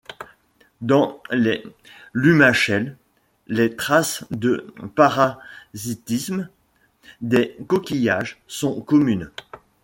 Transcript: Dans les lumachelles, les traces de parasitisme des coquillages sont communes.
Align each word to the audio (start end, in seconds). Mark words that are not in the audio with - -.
Dans 0.81 1.21
les 1.29 1.63
lumachelles, 2.15 2.97
les 3.45 3.75
traces 3.75 4.25
de 4.31 4.65
parasitisme 4.95 6.49
des 7.21 7.55
coquillages 7.67 8.41
sont 8.47 8.81
communes. 8.81 9.29